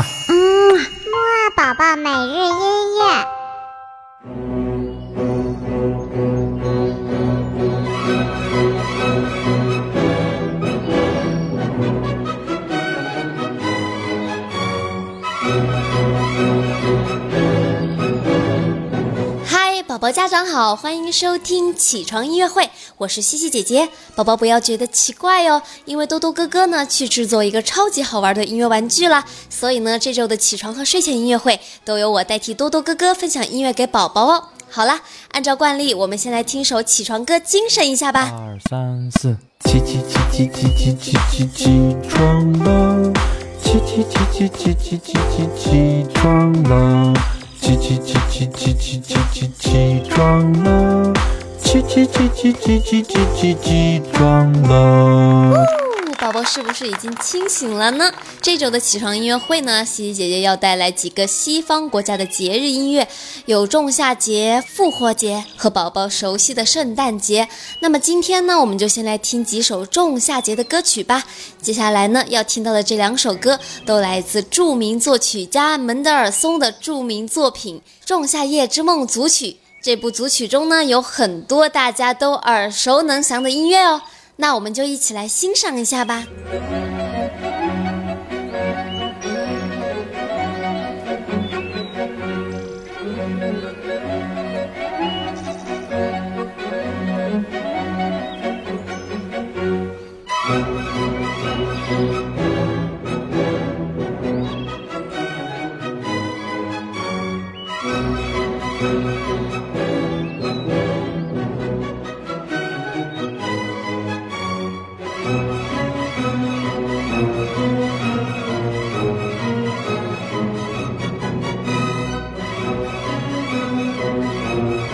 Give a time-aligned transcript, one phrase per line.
[0.00, 0.34] 嗯，
[0.74, 2.71] 木二宝宝每日音
[20.02, 23.88] 宝家长好，欢迎收听起床音乐会，我是西西姐姐。
[24.16, 34.48] 宝宝不要觉得奇怪哦，因为多多哥哥呢去制作一个超级好玩的音乐玩具啦，所以呢这周的起床和睡前音乐会都由我代替多多哥哥分享音乐给宝宝哦。
[34.68, 38.32] 好啦，按照惯例，我们先来听首起床歌，精神一下吧。
[38.36, 43.12] 二三四，起起起起起起起起起床了，
[43.62, 47.14] 起起起起起起起起起床了，
[47.62, 51.12] 起起起起起起起起起床了，
[51.62, 55.81] 起起起起起起起起起床了。
[56.22, 58.08] 宝宝是不是已经清醒了呢？
[58.40, 63.08] 这周的起床音乐会呢，西西姐姐要带来几个西方国家的节日音乐，
[63.46, 67.48] 有仲夏节、复活节和宝宝熟悉的圣诞节。
[67.80, 71.24] 那么今天呢，我们就先来听几首仲夏节的歌曲吧。
[71.60, 79.56] 接下来呢，要听到的这两首歌都来自著名作曲家门德尔松的著名作品《仲夏夜之梦》组曲。
[79.82, 84.02] 这部组曲中呢，有很多大家都耳熟能详的音乐哦。
[84.36, 86.26] 那我们就一起来欣赏一下吧。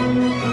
[0.09, 0.48] Thank you.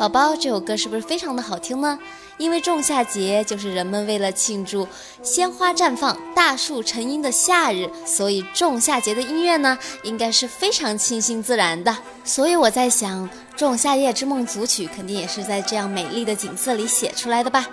[0.00, 1.98] 宝宝，这首歌是不是非常的好听呢？
[2.38, 4.88] 因为仲夏节就是人们为了庆祝
[5.22, 11.94] 鲜花绽放、大树成荫的夏日，所以仲夏节的音乐呢，应该是非常清新自然的。
[12.24, 17.66] 所以我在想，《仲夏夜之梦》组曲肯定也是在这样美丽的景色里写出来的吧？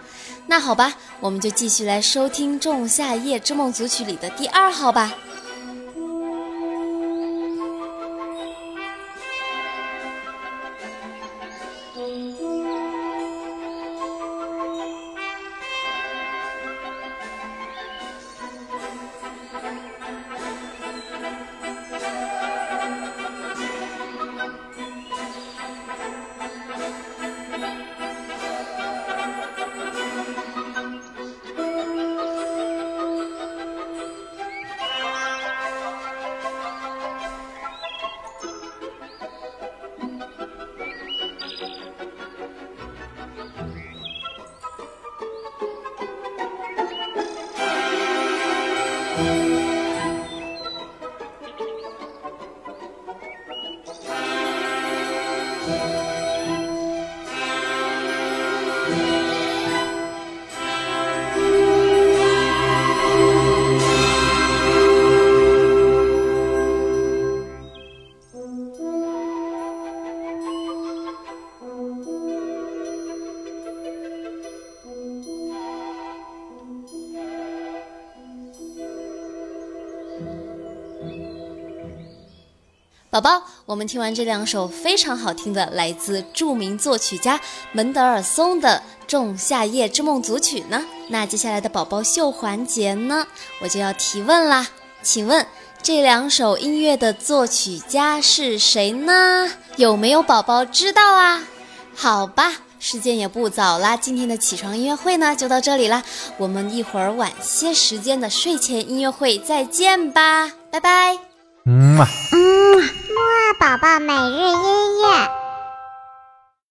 [0.48, 5.16] 那好吧，我们就继续来收听《仲夏夜之梦》组曲里的第二号吧。
[49.18, 49.58] thank
[55.92, 55.97] you
[83.18, 87.40] 宝宝，我们听完这两首非常好听的，来自著名作曲家
[87.72, 93.26] 门德尔松的《仲夏夜之梦》组曲呢，那接下来的宝宝秀环节呢，
[93.60, 94.68] 我就要提问啦，
[95.02, 95.44] 请问
[95.82, 99.52] 这两首音乐的作曲家是谁呢？
[99.78, 101.44] 有没有宝宝知道啊？
[101.96, 106.04] 好吧，时间也不早啦，今天的起床音乐会呢就到这里啦，
[106.38, 111.18] 我们一会儿晚些时间的睡前音乐会再见吧，拜拜。
[111.66, 112.06] 嗯嘛。
[112.32, 115.37] 嗯，木哇宝宝每日音乐。